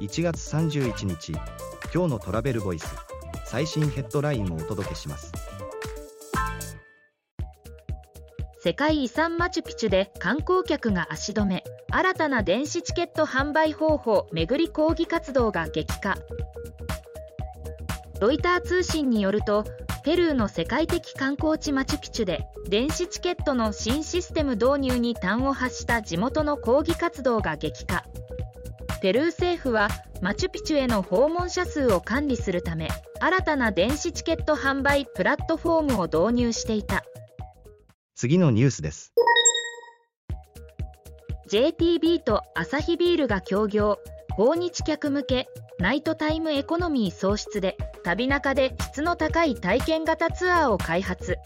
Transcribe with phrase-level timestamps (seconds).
[0.00, 1.32] 1月31日
[1.92, 2.86] 今日のトラベルボイス
[3.44, 5.30] 最新ヘッドラインをお届けします。
[8.62, 16.16] 世界遺産マチュピチュで観光客が足止め新たな電子チケット販売方法巡り抗議活動が激化。
[18.20, 19.64] ロイター通信によると
[20.02, 28.06] ペルーの世界的観光地マチュピチュで電子チケットの新システム導入に端を発した地元の抗議活動が激化。
[29.02, 29.88] ペルー政府は
[30.20, 32.88] マチュピチュへの訪問者数を管理するため
[33.20, 37.04] 新たな電子チケット販売プラットフォームを導入していた。
[38.14, 39.14] 次のニュースです。
[41.50, 43.98] JTB とアサヒビールが協業。
[44.40, 51.36] 訪日客向けナイトタイムエコノミー創出で旅中で質の高い体験型ツアーを開発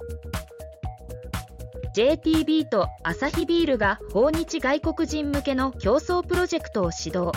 [1.95, 7.30] JTB とアサヒビールが訪日外国人向けの競争プロジェクトを始動。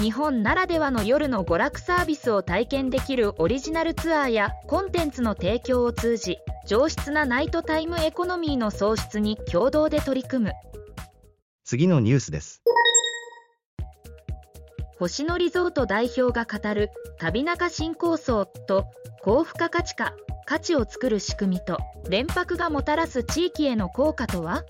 [0.00, 6.38] 日本ならではの夜の娯楽サービスを体験できるオリジナルツアーやコンテンツの提供を通じ
[6.68, 10.52] 上質なナイトタイムエコノミーの創出に共同で取り組む。
[11.64, 12.62] 次のニュースです。
[15.00, 18.86] 星野リゾート代表が語る旅中新構想と
[19.20, 20.12] 高付加価値化
[20.48, 21.76] 価値を作る仕組みと
[22.08, 24.64] 連泊がもたらす地域への効果とは？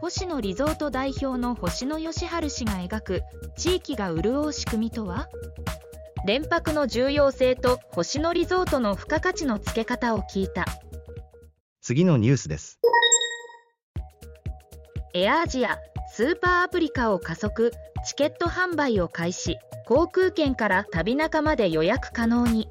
[0.00, 3.22] 星野リゾート代表の星野義治氏が描く
[3.56, 5.26] 地域が潤う仕組みとは？
[6.28, 10.64] 連泊の重要性と星野リゾートの付加価値の付け方を聞いた。
[11.82, 12.78] 次のニュースです。
[15.12, 15.76] エアアジア
[16.12, 17.72] スーパーアプリ化を加速
[18.06, 19.58] チケット販売を開始。
[19.84, 22.68] 航空券から旅中まで予約可能に。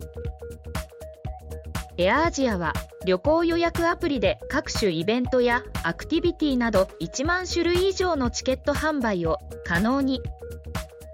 [1.97, 2.72] エアアジアは
[3.05, 10.22] 旅行予約アプリで各種イベントやアクティビティなど1万種類以上のチケット販売を可能に。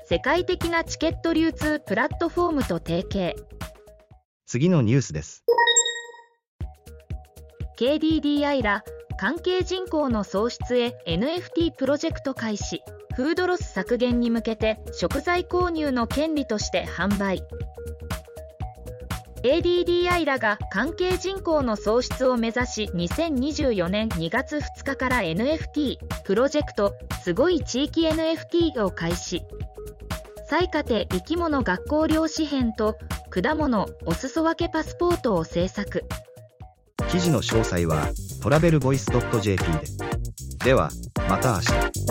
[0.05, 3.35] 世界的なチケット流通プラットフォームと提携。
[4.45, 5.44] 次のニュースです。
[7.79, 8.84] KDDI ら
[9.21, 12.81] 関係人口の創出へ NFT プロジェクト開始。
[13.15, 17.43] フードロス削減に向けて食材購入の権利として販売。
[19.43, 29.43] ADDI らが関係人口の創出を目指し2024年2月2日から NFT プロジェクトすごい地域 NFT を開始。
[30.49, 32.97] 最家庭生き物学校漁師編と
[33.29, 36.05] 果物お裾分けパスポートを制作。
[37.11, 38.09] 記事の詳細は
[38.41, 39.06] トラベルボイス
[39.40, 39.63] .jp
[40.57, 40.66] で。
[40.66, 40.90] では、
[41.29, 42.10] また明日。